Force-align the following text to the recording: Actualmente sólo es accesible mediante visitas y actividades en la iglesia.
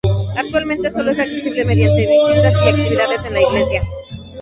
Actualmente 0.35 0.91
sólo 0.91 1.11
es 1.11 1.19
accesible 1.19 1.63
mediante 1.63 2.07
visitas 2.07 2.53
y 2.65 2.69
actividades 2.69 3.23
en 3.23 3.33
la 3.35 3.41
iglesia. 3.43 3.81